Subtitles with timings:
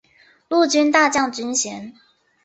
[0.49, 1.93] 陆军大将军衔。